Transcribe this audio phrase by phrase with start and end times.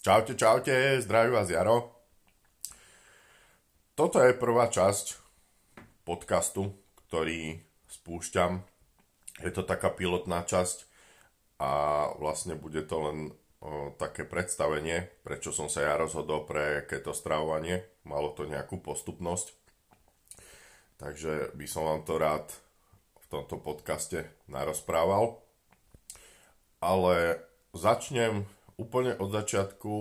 [0.00, 1.92] Čaute, čaute, zdraví vás Jaro.
[3.92, 5.20] Toto je prvá časť
[6.08, 6.72] podcastu,
[7.04, 8.64] ktorý spúšťam.
[9.44, 10.88] Je to taká pilotná časť
[11.60, 11.72] a
[12.16, 13.18] vlastne bude to len
[13.60, 17.84] o, také predstavenie, prečo som sa ja rozhodol pre keto stravovanie.
[18.08, 19.52] Malo to nejakú postupnosť.
[20.96, 22.48] Takže by som vám to rád
[23.20, 25.44] v tomto podcaste narozprával.
[26.80, 27.44] Ale
[27.76, 28.48] začnem
[28.80, 29.92] úplne od začiatku,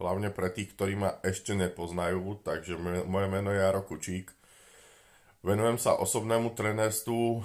[0.00, 4.32] hlavne pre tých, ktorí ma ešte nepoznajú, takže moje meno je Jaro Kučík.
[5.44, 7.44] Venujem sa osobnému trenérstvu,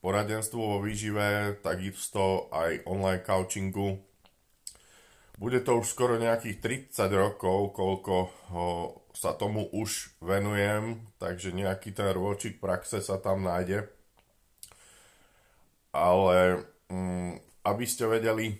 [0.00, 4.00] poradenstvu vo výžive, takisto aj online coachingu.
[5.34, 8.30] Bude to už skoro nejakých 30 rokov, koľko
[9.14, 13.90] sa tomu už venujem, takže nejaký ten rôčik praxe sa tam nájde.
[15.94, 18.58] Ale mm, aby ste vedeli,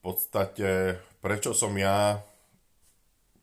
[0.00, 2.20] podstate, prečo som ja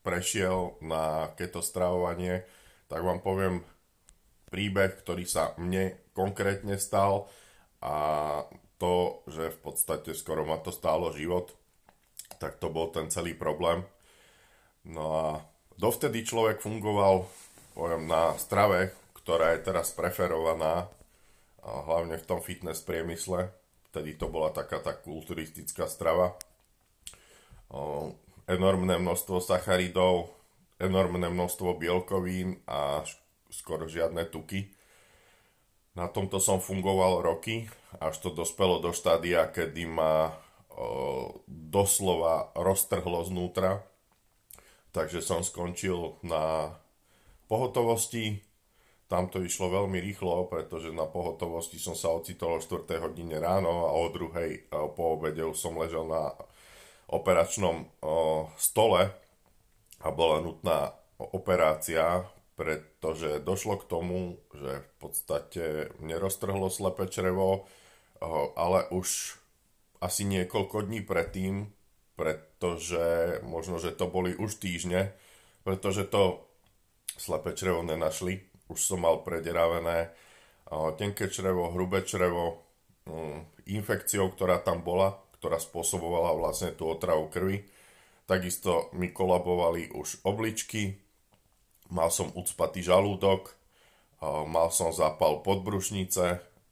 [0.02, 2.46] prešiel na keto stravovanie,
[2.88, 3.62] tak vám poviem
[4.48, 7.28] príbeh, ktorý sa mne konkrétne stal
[7.84, 7.94] a
[8.80, 11.52] to, že v podstate skoro ma to stálo život,
[12.40, 13.84] tak to bol ten celý problém.
[14.88, 15.26] No a
[15.76, 17.28] dovtedy človek fungoval
[17.78, 20.90] poviem, na strave, ktorá je teraz preferovaná,
[21.62, 23.54] a hlavne v tom fitness priemysle.
[23.88, 26.36] Vtedy to bola taká tá kulturistická strava
[28.48, 30.32] enormné množstvo sacharidov,
[30.80, 33.04] enormné množstvo bielkovín a
[33.52, 34.72] skoro žiadne tuky.
[35.92, 37.68] Na tomto som fungoval roky,
[38.00, 40.32] až to dospelo do štádia, kedy ma
[40.72, 43.84] o, doslova roztrhlo znútra.
[44.94, 46.72] Takže som skončil na
[47.50, 48.40] pohotovosti.
[49.08, 52.84] Tam to išlo veľmi rýchlo, pretože na pohotovosti som sa ocitol o 4.
[53.00, 56.36] hodine ráno a o druhej po obede už som ležel na
[57.08, 57.88] operačnom
[58.60, 59.08] stole
[60.04, 65.64] a bola nutná operácia, pretože došlo k tomu, že v podstate
[66.04, 67.64] mne roztrhlo slepe črevo,
[68.60, 69.40] ale už
[70.04, 71.72] asi niekoľko dní predtým,
[72.12, 75.16] pretože možno, že to boli už týždne,
[75.64, 76.44] pretože to
[77.16, 78.44] slepe črevo nenašli.
[78.68, 80.12] Už som mal prederavené
[81.00, 82.64] tenké črevo, hrubé črevo,
[83.08, 87.64] mm, infekciou, ktorá tam bola, ktorá spôsobovala vlastne tú otravu krvi.
[88.28, 91.00] Takisto mi kolabovali už obličky,
[91.88, 93.56] mal som ucpatý žalúdok,
[94.24, 96.26] mal som zápal podbrušnice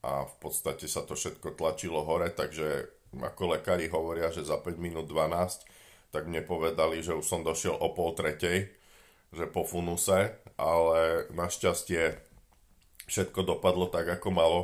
[0.05, 4.77] a v podstate sa to všetko tlačilo hore, takže ako lekári hovoria, že za 5
[4.77, 5.65] minút 12,
[6.13, 8.69] tak mne povedali, že už som došiel o pol tretej,
[9.33, 12.17] že po funuse, ale našťastie
[13.07, 14.61] všetko dopadlo tak, ako malo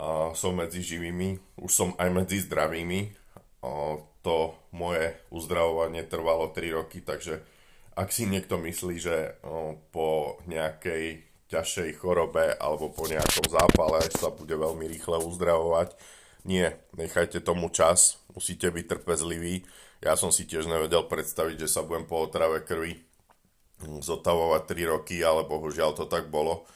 [0.00, 3.12] a som medzi živými, už som aj medzi zdravými.
[3.60, 7.44] A to moje uzdravovanie trvalo 3 roky, takže
[7.92, 9.36] ak si niekto myslí, že
[9.92, 11.20] po nejakej
[11.52, 15.92] ťažšej chorobe alebo po nejakom zápale sa bude veľmi rýchle uzdravovať,
[16.48, 19.68] nie, nechajte tomu čas, musíte byť trpezliví.
[20.00, 23.04] Ja som si tiež nevedel predstaviť, že sa budem po otrave krvi
[23.80, 26.68] zotavovať 3 roky, ale bohužiaľ to tak bolo,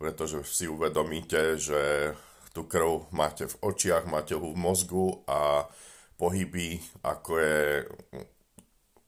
[0.00, 2.12] pretože si uvedomíte, že
[2.50, 5.70] tú krv máte v očiach, máte ho v mozgu a
[6.18, 7.60] pohyby, ako je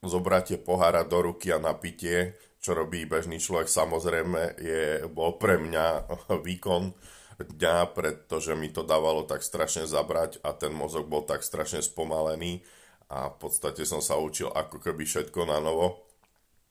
[0.06, 5.86] zobratie pohára do ruky a napitie, čo robí bežný človek, samozrejme je, bol pre mňa
[6.47, 6.94] výkon
[7.42, 12.62] dňa, pretože mi to dávalo tak strašne zabrať a ten mozog bol tak strašne spomalený
[13.10, 16.06] a v podstate som sa učil ako keby všetko na novo.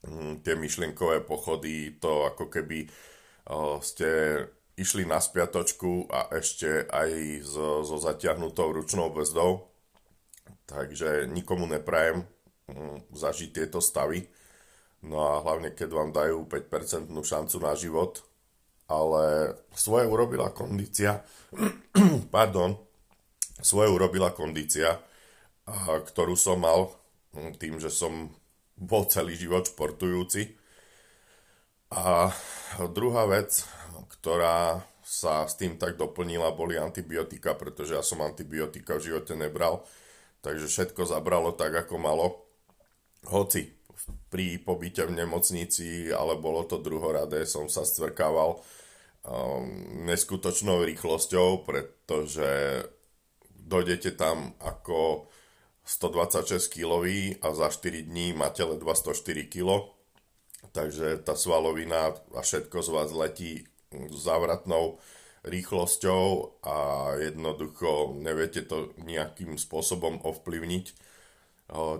[0.01, 2.89] Mm, tie myšlienkové pochody, to ako keby
[3.81, 4.09] ste
[4.79, 7.11] išli na spiatočku a ešte aj
[7.45, 9.69] so, so zatiahnutou ručnou brzdou.
[10.65, 12.25] Takže nikomu neprajem
[12.71, 14.25] mm, zažiť tieto stavy.
[15.05, 18.25] No a hlavne, keď vám dajú 5% šancu na život,
[18.89, 21.21] ale svoje urobila kondícia,
[22.33, 22.77] pardon,
[23.61, 24.97] svoje urobila kondícia,
[26.09, 26.89] ktorú som mal
[27.37, 28.33] mm, tým, že som
[28.81, 30.57] bol celý život športujúci.
[31.93, 32.33] A
[32.89, 33.61] druhá vec,
[34.17, 39.83] ktorá sa s tým tak doplnila, boli antibiotika, pretože ja som antibiotika v živote nebral,
[40.41, 42.25] takže všetko zabralo tak, ako malo.
[43.27, 43.75] Hoci
[44.31, 48.63] pri pobyte v nemocnici, ale bolo to druhoradé, som sa stvrkával um,
[50.07, 52.81] neskutočnou rýchlosťou, pretože
[53.51, 55.27] dojdete tam ako
[55.85, 57.03] 126 kg
[57.41, 59.89] a za 4 dní máte ledva 104 kg,
[60.71, 63.65] takže tá svalovina a všetko z vás letí
[64.13, 65.01] závratnou
[65.41, 66.75] rýchlosťou a
[67.17, 70.85] jednoducho neviete to nejakým spôsobom ovplyvniť.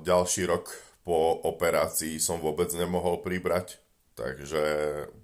[0.06, 0.69] Ďalší rok
[1.01, 3.81] po operácii som vôbec nemohol pribrať,
[4.13, 4.62] takže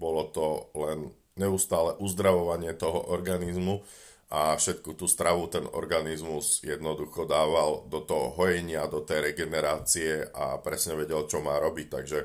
[0.01, 3.85] bolo to len neustále uzdravovanie toho organizmu
[4.27, 10.59] a všetku tú stravu ten organizmus jednoducho dával do toho hojenia, do tej regenerácie a
[10.59, 12.19] presne vedel, čo má robiť, takže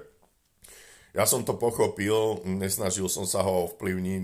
[1.12, 4.22] ja som to pochopil, nesnažil som sa ho ovplyvniť,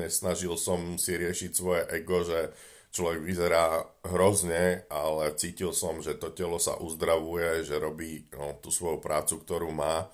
[0.00, 2.54] nesnažil som si riešiť svoje ego, že
[2.94, 8.70] človek vyzerá hrozne, ale cítil som, že to telo sa uzdravuje, že robí no, tú
[8.70, 10.08] svoju prácu, ktorú má,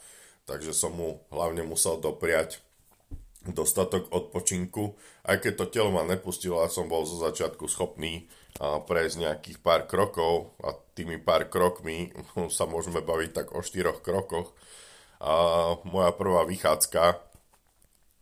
[0.49, 2.64] takže som mu hlavne musel dopriať
[3.51, 4.97] dostatok odpočinku.
[5.29, 8.25] Aj keď to telo ma nepustilo, ja som bol zo začiatku schopný
[8.63, 12.15] a prejsť nejakých pár krokov a tými pár krokmi
[12.57, 14.55] sa môžeme baviť tak o štyroch krokoch,
[15.25, 15.35] a
[15.89, 17.17] moja prvá vychádzka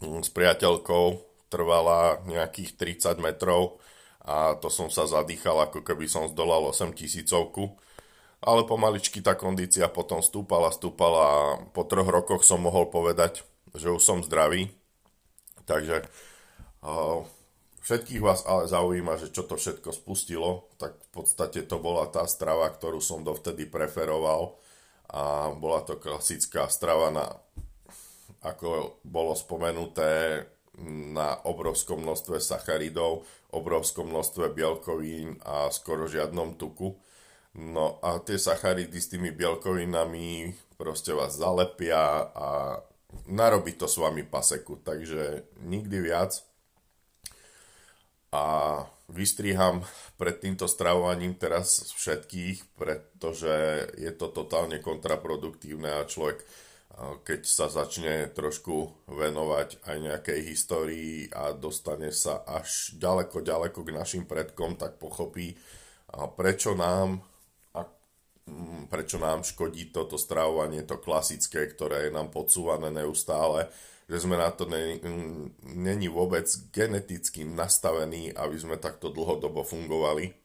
[0.07, 1.07] mm, s priateľkou
[1.51, 3.83] trvala nejakých 30 metrov
[4.23, 7.75] a to som sa zadýchal, ako keby som zdolal 8 tisícovku.
[8.43, 11.39] Ale pomaličky tá kondícia potom stúpala, stúpala a
[11.71, 13.43] po troch rokoch som mohol povedať,
[13.75, 14.71] že už som zdravý.
[15.67, 16.07] Takže
[16.83, 17.23] uh,
[17.83, 22.25] všetkých vás ale zaujíma, že čo to všetko spustilo, tak v podstate to bola tá
[22.31, 24.59] strava, ktorú som dovtedy preferoval
[25.13, 27.27] a bola to klasická strava na,
[28.41, 30.47] ako bolo spomenuté,
[31.13, 36.97] na obrovskom množstve sacharidov, obrovskom množstve bielkovín a skoro žiadnom tuku.
[37.53, 42.81] No a tie sacharidy s tými bielkovinami proste vás zalepia a
[43.29, 46.43] narobí to s vami paseku, takže nikdy viac.
[48.33, 48.45] A
[49.13, 49.85] vystriham
[50.17, 56.41] pred týmto stravovaním teraz všetkých, pretože je to totálne kontraproduktívne a človek,
[57.25, 63.97] keď sa začne trošku venovať aj nejakej histórii a dostane sa až ďaleko, ďaleko k
[63.97, 65.53] našim predkom, tak pochopí,
[66.37, 67.21] prečo nám
[68.91, 73.71] prečo nám škodí toto stravovanie, to klasické, ktoré je nám podsúvané neustále
[74.13, 74.69] že sme na to
[75.63, 80.37] není vôbec geneticky nastavení, aby sme takto dlhodobo fungovali.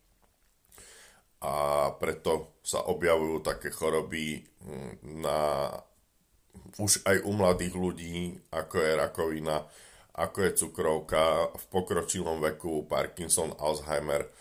[1.43, 5.67] A preto sa objavujú také choroby hm, na,
[6.79, 8.15] už aj u mladých ľudí,
[8.55, 9.57] ako je rakovina,
[10.15, 14.31] ako je cukrovka, v pokročilom veku Parkinson, Alzheimer.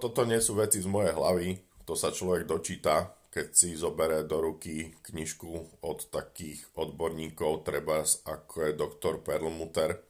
[0.00, 1.48] Toto nie sú veci z mojej hlavy,
[1.86, 8.54] to sa človek dočíta keď si zoberie do ruky knižku od takých odborníkov, treba ako
[8.64, 10.00] je doktor Perlmutter,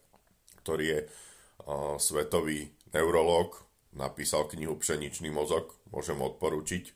[0.63, 3.59] ktorý je uh, svetový neurológ,
[3.99, 6.95] napísal knihu Pšeničný mozog, môžem odporúčiť.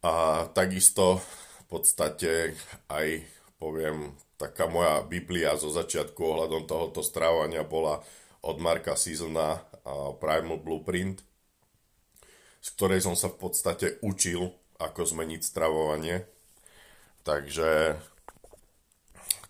[0.00, 2.56] A takisto v podstate
[2.88, 3.20] aj
[3.60, 8.00] poviem, taká moja Biblia zo začiatku ohľadom tohoto strávania bola
[8.40, 9.60] od Marka Seasona
[10.16, 11.20] Primal Blueprint,
[12.62, 16.22] z ktorej som sa v podstate učil ako zmeniť stravovanie.
[17.26, 17.98] Takže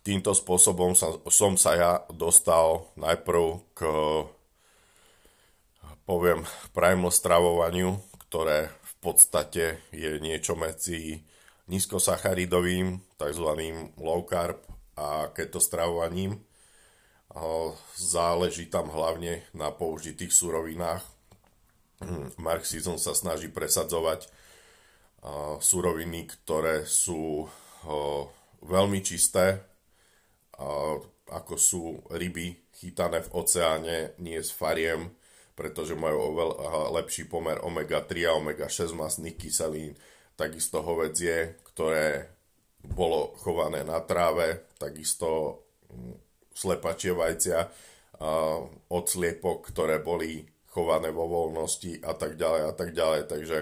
[0.01, 3.45] týmto spôsobom sa, som sa ja dostal najprv
[3.77, 3.81] k
[6.03, 6.43] poviem
[6.75, 9.65] primal stravovaniu, ktoré v podstate
[9.95, 11.23] je niečo medzi
[11.71, 13.49] nízkosacharidovým, tzv.
[13.97, 14.59] low carb
[14.99, 16.43] a keto stravovaním.
[17.97, 21.01] Záleží tam hlavne na použitých surovinách.
[22.39, 24.27] Marxizm sa snaží presadzovať
[25.63, 27.47] suroviny, ktoré sú
[28.63, 29.63] veľmi čisté,
[31.31, 35.15] ako sú ryby chytané v oceáne, nie z fariem,
[35.55, 39.95] pretože majú oveľa lepší pomer omega-3 a omega-6 masných kyselín,
[40.35, 42.35] takisto hovedzie, ktoré
[42.83, 46.19] bolo chované na tráve, takisto mm,
[46.51, 47.71] slepačie vajcia
[48.91, 53.21] od sliepok, ktoré boli chované vo voľnosti a tak ďalej a tak ďalej.
[53.29, 53.57] Takže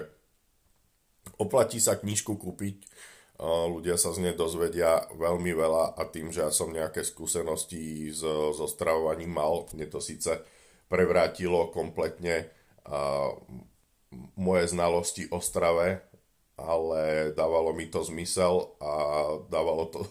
[1.37, 2.85] Oplatí sa knižku kúpiť,
[3.41, 8.53] ľudia sa z nej dozvedia veľmi veľa a tým, že ja som nejaké skúsenosti so,
[8.53, 10.29] so stravovaním mal, mne to síce
[10.85, 12.49] prevrátilo kompletne
[14.37, 16.05] moje znalosti o strave,
[16.65, 18.91] ale dávalo mi to zmysel a
[19.49, 20.01] dávalo to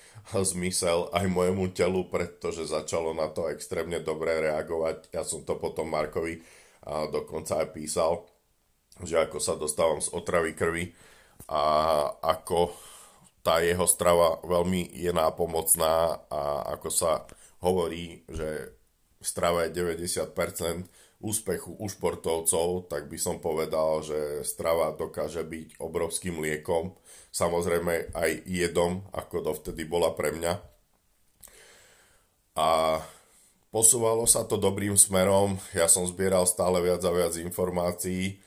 [0.52, 5.12] zmysel aj mojemu telu, pretože začalo na to extrémne dobre reagovať.
[5.12, 6.40] Ja som to potom Markovi
[7.12, 8.24] dokonca aj písal
[9.02, 10.90] že ako sa dostávam z otravy krvi
[11.46, 11.62] a
[12.18, 12.74] ako
[13.46, 17.22] tá jeho strava veľmi je nápomocná a ako sa
[17.62, 18.74] hovorí, že
[19.22, 26.38] strava je 90% úspechu u športovcov, tak by som povedal, že strava dokáže byť obrovským
[26.38, 26.94] liekom,
[27.34, 30.52] samozrejme aj jedom, ako dovtedy bola pre mňa.
[32.58, 33.02] A
[33.74, 38.38] posúvalo sa to dobrým smerom, ja som zbieral stále viac a viac informácií,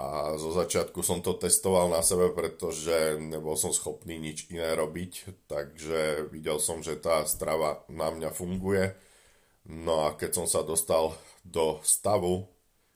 [0.00, 5.44] a zo začiatku som to testoval na sebe, pretože nebol som schopný nič iné robiť,
[5.44, 8.96] takže videl som, že tá strava na mňa funguje.
[9.68, 11.12] No a keď som sa dostal
[11.50, 12.46] do stavu,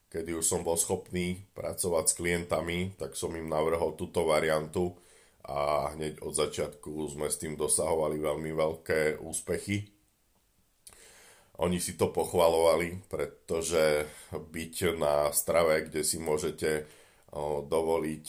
[0.08, 4.94] kedy už som bol schopný pracovať s klientami, tak som im navrhol túto variantu
[5.42, 9.90] a hneď od začiatku sme s tým dosahovali veľmi veľké úspechy.
[11.62, 16.86] Oni si to pochvalovali, pretože byť na strave, kde si môžete
[17.70, 18.26] dovoliť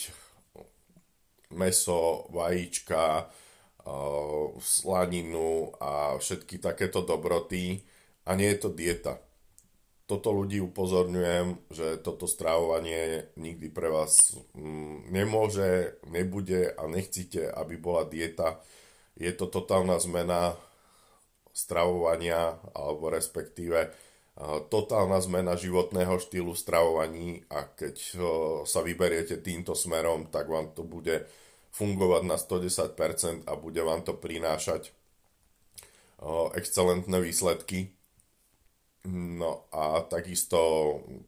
[1.58, 3.30] meso, vajíčka,
[4.62, 7.82] slaninu a všetky takéto dobroty
[8.26, 9.25] a nie je to dieta.
[10.06, 17.74] Toto ľudí upozorňujem, že toto strávovanie nikdy pre vás mm, nemôže, nebude a nechcite, aby
[17.82, 18.62] bola dieta.
[19.18, 20.54] Je to totálna zmena
[21.56, 23.90] stravovania alebo respektíve
[24.68, 27.96] totálna zmena životného štýlu stravovaní a keď
[28.68, 31.24] sa vyberiete týmto smerom, tak vám to bude
[31.72, 34.92] fungovať na 110% a bude vám to prinášať
[36.52, 37.95] excelentné výsledky.
[39.06, 40.58] No a takisto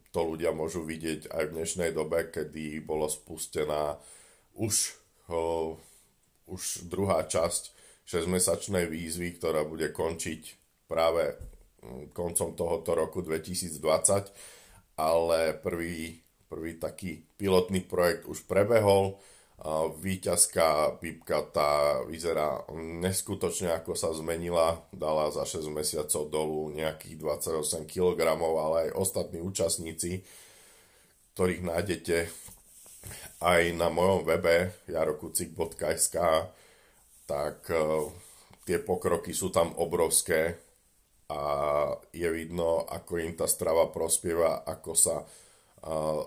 [0.10, 4.02] to ľudia môžu vidieť aj v dnešnej dobe, kedy bolo spustená
[4.58, 4.98] už,
[6.50, 10.42] už druhá časť 6-mesačnej výzvy, ktorá bude končiť
[10.90, 11.38] práve
[11.84, 13.78] mm, koncom tohoto roku 2020,
[14.98, 16.18] ale prvý,
[16.50, 19.22] prvý taký pilotný projekt už prebehol.
[19.98, 27.90] Výťazka Pipka tá vyzerá neskutočne ako sa zmenila, dala za 6 mesiacov dolu nejakých 28
[27.90, 30.22] kg, ale aj ostatní účastníci,
[31.34, 32.18] ktorých nájdete
[33.42, 36.18] aj na mojom webe jarokucik.sk
[37.28, 38.08] tak uh,
[38.64, 40.56] tie pokroky sú tam obrovské
[41.28, 41.42] a
[42.16, 45.28] je vidno, ako im tá strava prospieva, ako sa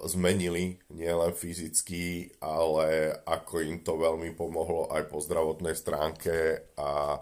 [0.06, 7.20] zmenili nielen fyzicky, ale ako im to veľmi pomohlo aj po zdravotnej stránke a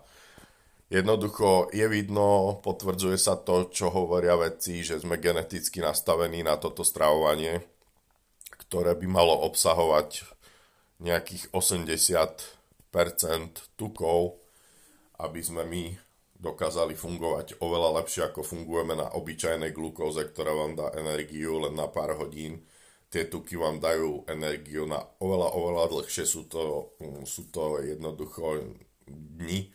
[0.92, 6.85] jednoducho je vidno, potvrdzuje sa to, čo hovoria vedci, že sme geneticky nastavení na toto
[6.85, 7.64] stravovanie,
[8.68, 10.28] ktoré by malo obsahovať
[11.00, 12.30] nejakých 80%
[13.78, 14.38] tukov,
[15.18, 16.08] aby sme my
[16.38, 21.90] dokázali fungovať oveľa lepšie, ako fungujeme na obyčajnej glukóze, ktorá vám dá energiu len na
[21.90, 22.62] pár hodín.
[23.11, 26.95] Tie tuky vám dajú energiu na oveľa, oveľa dlhšie, sú to,
[27.26, 28.62] sú to jednoducho
[29.09, 29.73] dni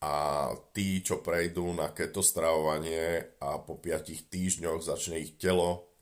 [0.00, 5.92] a tí, čo prejdú na keto stravovanie a po 5 týždňoch začne ich telo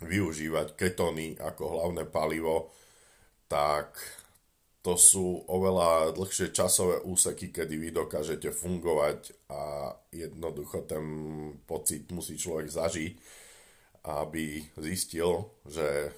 [0.00, 2.72] využívať ketóny ako hlavné palivo,
[3.46, 4.00] tak
[4.84, 11.04] to sú oveľa dlhšie časové úseky, kedy vy dokážete fungovať a jednoducho ten
[11.64, 13.12] pocit musí človek zažiť,
[14.04, 16.12] aby zistil, že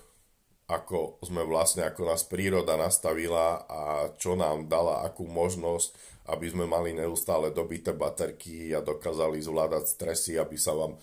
[0.67, 5.95] ako sme vlastne, ako nás príroda nastavila a čo nám dala, akú možnosť,
[6.35, 10.99] aby sme mali neustále dobité baterky a dokázali zvládať stresy, aby sa vám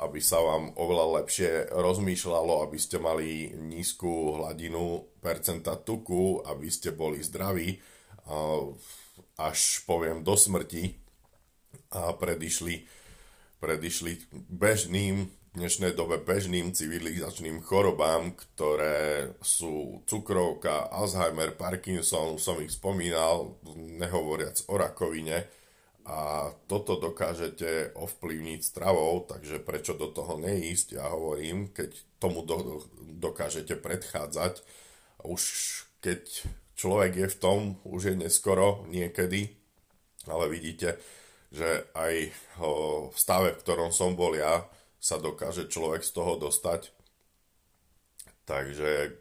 [0.00, 6.90] aby sa vám oveľa lepšie rozmýšľalo, aby ste mali nízku hladinu percenta tuku, aby ste
[6.90, 7.78] boli zdraví,
[9.38, 10.98] až poviem do smrti
[11.94, 12.86] a predišli,
[13.62, 14.12] predišli
[14.50, 23.58] bežným v dnešnej dobe bežným civilizačným chorobám, ktoré sú cukrovka, Alzheimer, Parkinson, som ich spomínal,
[23.74, 25.50] nehovoriac o rakovine,
[26.08, 32.84] a toto dokážete ovplyvniť stravou, takže prečo do toho neísť, ja hovorím, keď tomu do,
[33.20, 34.64] dokážete predchádzať,
[35.22, 35.42] už
[36.00, 39.52] keď človek je v tom, už je neskoro niekedy,
[40.24, 40.96] ale vidíte,
[41.52, 42.32] že aj
[43.10, 44.64] v stave, v ktorom som bol ja,
[45.00, 46.92] sa dokáže človek z toho dostať.
[48.48, 49.16] Takže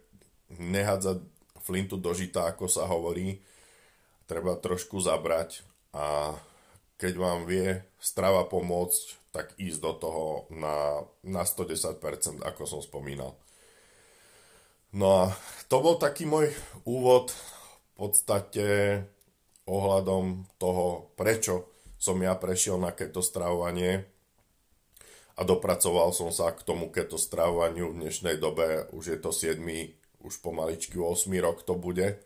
[0.60, 1.18] nehádzať
[1.62, 3.44] flintu do žita, ako sa hovorí,
[4.26, 5.62] treba trošku zabrať
[5.94, 6.38] a
[7.00, 13.40] keď vám vie strava pomôcť, tak ísť do toho na, na 110%, ako som spomínal.
[14.92, 15.24] No a
[15.72, 16.52] to bol taký môj
[16.84, 18.68] úvod v podstate
[19.70, 24.04] ohľadom toho, prečo som ja prešiel na keto stravovanie
[25.38, 29.62] a dopracoval som sa k tomu keto stravovaniu v dnešnej dobe, už je to 7,
[30.26, 32.18] už pomaličky 8 rok to bude,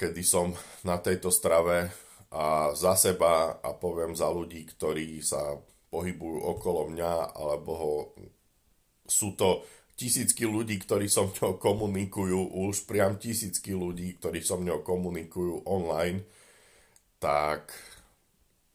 [0.00, 1.92] kedy som na tejto strave
[2.36, 5.56] a za seba a poviem za ľudí, ktorí sa
[5.88, 7.94] pohybujú okolo mňa, alebo ho,
[9.08, 9.64] sú to
[9.96, 16.28] tisícky ľudí, ktorí so mňou komunikujú, už priam tisícky ľudí, ktorí so mňou komunikujú online,
[17.16, 17.72] tak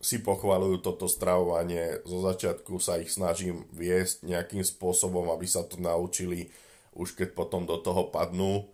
[0.01, 2.01] si pochvalujú toto stravovanie.
[2.09, 6.49] Zo začiatku sa ich snažím viesť nejakým spôsobom, aby sa to naučili
[6.91, 8.67] už keď potom do toho padnú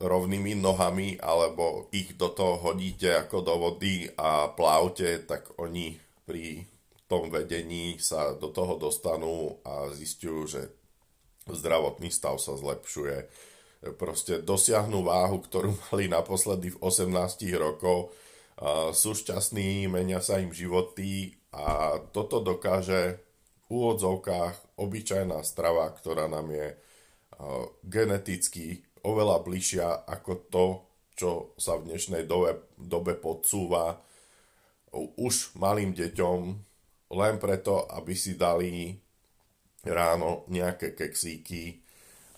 [0.00, 6.64] rovnými nohami alebo ich do toho hodíte ako do vody a plávte, tak oni pri
[7.04, 10.62] tom vedení sa do toho dostanú a zistujú, že
[11.50, 13.28] zdravotný stav sa zlepšuje.
[14.00, 18.14] Proste dosiahnu váhu, ktorú mali naposledy v 18 rokov,
[18.92, 23.16] sú šťastní, menia sa im životy a toto dokáže
[23.64, 26.76] v úvodzovkách obyčajná strava, ktorá nám je
[27.88, 30.66] geneticky oveľa bližšia ako to,
[31.16, 31.30] čo
[31.60, 34.00] sa v dnešnej dobe, dobe podsúva
[34.94, 36.40] už malým deťom
[37.10, 38.94] len preto, aby si dali
[39.86, 41.82] ráno nejaké keksíky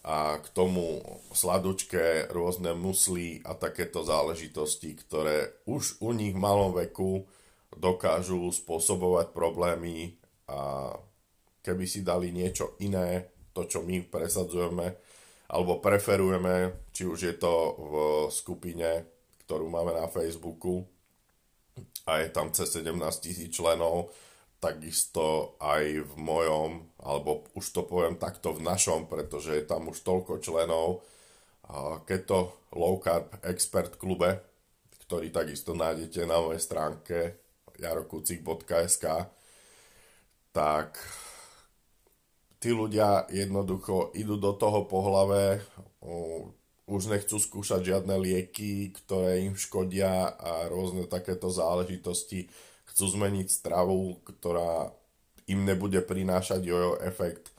[0.02, 0.98] a k tomu
[1.30, 7.22] sladučké rôzne musly a takéto záležitosti, ktoré už u nich v malom veku
[7.70, 10.18] dokážu spôsobovať problémy
[10.50, 10.90] a
[11.62, 14.98] keby si dali niečo iné, to čo my presadzujeme,
[15.52, 17.94] alebo preferujeme, či už je to v
[18.32, 19.04] skupine,
[19.44, 20.88] ktorú máme na Facebooku
[22.08, 24.16] a je tam cez 17 tisíc členov,
[24.56, 30.00] takisto aj v mojom, alebo už to poviem takto v našom, pretože je tam už
[30.00, 31.04] toľko členov,
[32.08, 34.40] Keto Low Carb Expert klube,
[35.04, 37.18] ktorý takisto nájdete na mojej stránke
[37.76, 39.04] jarokucik.sk,
[40.52, 40.96] tak
[42.62, 45.58] tí ľudia jednoducho idú do toho po hlave,
[46.86, 52.46] už nechcú skúšať žiadne lieky, ktoré im škodia a rôzne takéto záležitosti.
[52.86, 54.94] Chcú zmeniť stravu, ktorá
[55.50, 57.50] im nebude prinášať jojo efekt.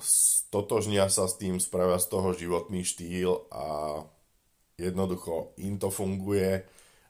[0.00, 3.98] Stotožnia sa s tým, spravia z toho životný štýl a
[4.78, 6.62] jednoducho im to funguje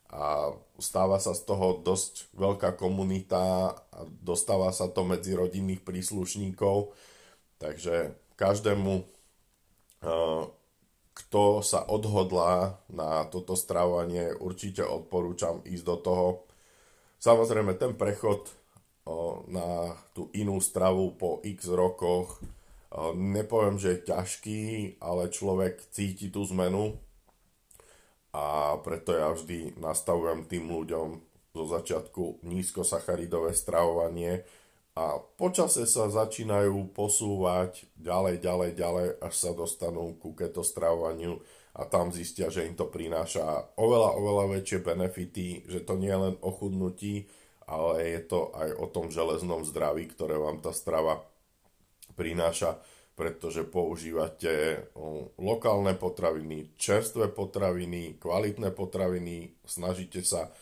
[0.08, 6.94] a stáva sa z toho dosť veľká komunita a dostáva sa to medzi rodinných príslušníkov.
[7.58, 10.42] Takže každému, eh,
[11.18, 16.28] kto sa odhodlá na toto stravovanie, určite odporúčam ísť do toho.
[17.18, 19.10] Samozrejme, ten prechod eh,
[19.50, 24.62] na tú inú stravu po x rokoch, eh, nepoviem, že je ťažký,
[25.02, 26.94] ale človek cíti tú zmenu,
[28.38, 31.08] a preto ja vždy nastavujem tým ľuďom
[31.58, 34.46] zo začiatku nízkosacharidové stravovanie
[34.94, 41.42] a počase sa začínajú posúvať ďalej, ďalej, ďalej, až sa dostanú ku keto stravovaniu
[41.74, 46.22] a tam zistia, že im to prináša oveľa, oveľa väčšie benefity, že to nie je
[46.30, 47.26] len o chudnutí,
[47.66, 51.26] ale je to aj o tom železnom zdraví, ktoré vám tá strava
[52.14, 52.78] prináša
[53.18, 54.86] pretože používate
[55.42, 60.54] lokálne potraviny, čerstvé potraviny, kvalitné potraviny, snažíte sa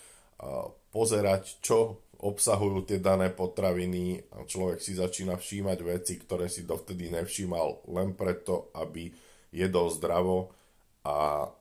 [0.89, 7.13] pozerať, čo obsahujú tie dané potraviny a človek si začína všímať veci, ktoré si dovtedy
[7.13, 9.13] nevšímal len preto, aby
[9.53, 10.57] jedol zdravo.
[11.05, 11.53] A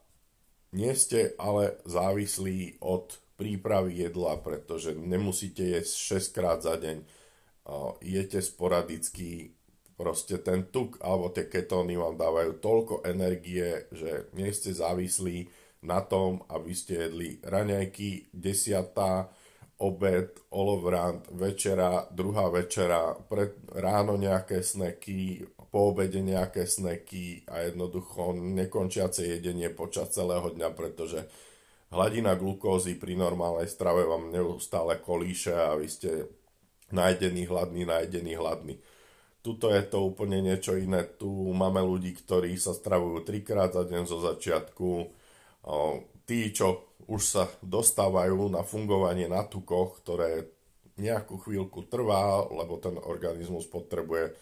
[0.72, 7.04] nie ste ale závislí od prípravy jedla, pretože nemusíte jesť 6 krát za deň,
[8.00, 9.52] jete sporadicky,
[9.96, 15.48] proste ten tuk alebo tie ketóny vám dávajú toľko energie, že nie ste závislí
[15.88, 19.32] na tom, aby ste jedli raňajky, desiatá,
[19.80, 28.32] obed, olovrant, večera, druhá večera, pred, ráno nejaké sneky, po obede nejaké sneky a jednoducho
[28.32, 31.28] nekončiace jedenie počas celého dňa, pretože
[31.92, 36.32] hladina glukózy pri normálnej strave vám neustále kolíše a vy ste
[36.96, 38.76] nájdený hladný, nájdený hladný.
[39.46, 41.06] Tuto je to úplne niečo iné.
[41.06, 44.90] Tu máme ľudí, ktorí sa stravujú trikrát za deň zo začiatku.
[46.26, 50.50] Tí, čo už sa dostávajú na fungovanie na tukoch, ktoré
[50.98, 54.34] nejakú chvíľku trvá, lebo ten organizmus potrebuje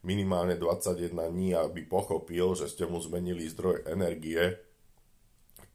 [0.00, 4.56] minimálne 21 dní, aby pochopil, že ste mu zmenili zdroj energie,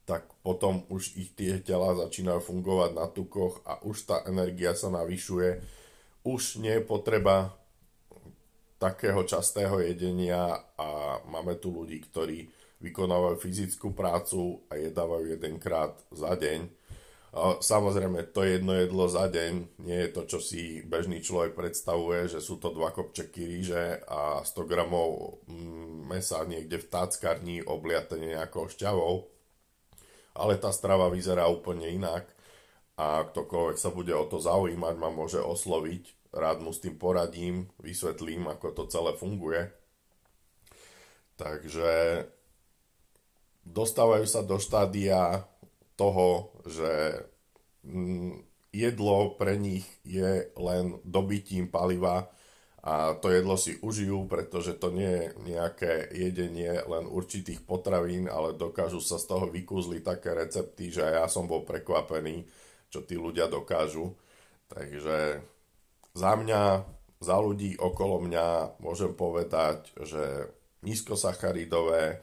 [0.02, 4.90] tak potom už ich tie tela začínajú fungovať na tukoch a už tá energia sa
[4.90, 5.62] navyšuje.
[6.26, 7.54] Už nie je potreba
[8.82, 12.50] takého častého jedenia a máme tu ľudí, ktorí
[12.82, 16.66] vykonávajú fyzickú prácu a jedávajú jedenkrát za deň.
[17.62, 22.44] Samozrejme, to jedno jedlo za deň nie je to, čo si bežný človek predstavuje, že
[22.44, 28.68] sú to dva kopčeky ríže a 100 gramov mm, mesa niekde v táckarni obliate nejakou
[28.68, 29.30] šťavou.
[30.36, 32.28] Ale tá strava vyzerá úplne inak
[33.00, 37.68] a ktokoľvek sa bude o to zaujímať, ma môže osloviť rád mu s tým poradím,
[37.78, 39.68] vysvetlím, ako to celé funguje.
[41.36, 42.24] Takže
[43.68, 45.44] dostávajú sa do štádia
[45.94, 47.22] toho, že
[47.84, 48.42] mm,
[48.72, 52.32] jedlo pre nich je len dobytím paliva
[52.82, 58.58] a to jedlo si užijú, pretože to nie je nejaké jedenie len určitých potravín, ale
[58.58, 62.42] dokážu sa z toho vykúzliť také recepty, že ja som bol prekvapený,
[62.90, 64.18] čo tí ľudia dokážu.
[64.66, 65.46] Takže
[66.12, 66.84] za mňa,
[67.20, 72.20] za ľudí okolo mňa môžem povedať, že nízkosacharidové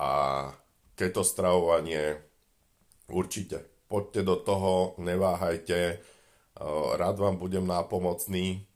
[0.00, 0.12] a
[0.98, 2.20] keto stravovanie
[3.08, 3.64] určite.
[3.88, 6.02] Poďte do toho, neváhajte,
[6.98, 8.66] rád vám budem nápomocný,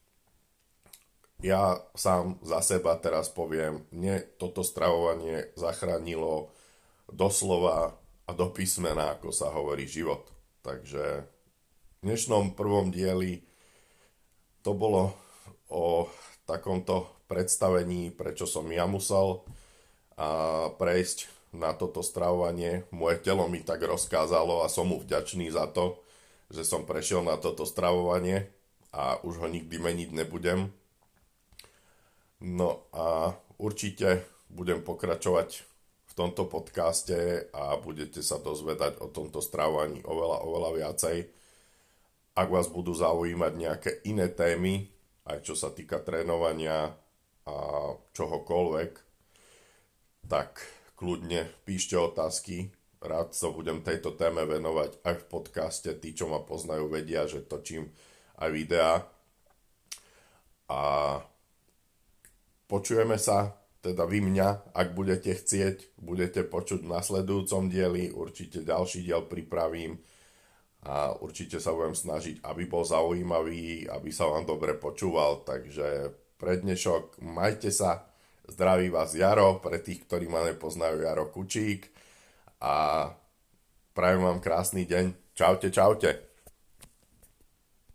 [1.38, 6.50] ja sám za seba teraz poviem, mne toto stravovanie zachránilo
[7.06, 7.94] doslova
[8.26, 10.26] a do písmena, ako sa hovorí, život.
[10.66, 13.46] Takže v dnešnom prvom dieli
[14.62, 15.14] to bolo
[15.68, 16.09] o
[16.49, 19.44] takomto predstavení, prečo som ja musel
[20.81, 22.88] prejsť na toto stravovanie.
[22.90, 26.01] Moje telo mi tak rozkázalo a som mu vďačný za to,
[26.49, 28.49] že som prešiel na toto stravovanie
[28.90, 30.73] a už ho nikdy meniť nebudem
[32.38, 35.66] No a určite budem pokračovať
[36.07, 41.16] v tomto podcaste a budete sa dozvedať o tomto strávaní oveľa, oveľa viacej.
[42.38, 44.87] Ak vás budú zaujímať nejaké iné témy,
[45.27, 46.94] aj čo sa týka trénovania
[47.42, 47.57] a
[48.14, 48.92] čohokoľvek,
[50.31, 50.62] tak
[50.94, 52.70] kľudne píšte otázky.
[53.03, 55.90] Rád sa budem tejto téme venovať aj v podcaste.
[55.98, 57.90] Tí, čo ma poznajú, vedia, že točím
[58.38, 59.03] aj videá.
[60.70, 60.81] A
[62.68, 69.09] Počujeme sa, teda vy mňa, ak budete chcieť, budete počuť v nasledujúcom dieli, určite ďalší
[69.09, 69.96] diel pripravím
[70.87, 76.62] a určite sa budem snažiť, aby bol zaujímavý, aby sa vám dobre počúval, takže pre
[76.62, 78.07] dnešok majte sa,
[78.47, 81.91] zdraví vás Jaro, pre tých, ktorí ma nepoznajú Jaro Kučík.
[82.62, 83.07] A
[83.93, 86.28] prajem vám krásny deň, čaute, čaute.